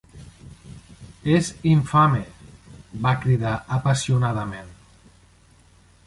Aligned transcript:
"És 1.33 1.49
infame", 1.71 2.21
va 3.03 3.13
cridar 3.25 3.51
apassionadament. 3.77 4.73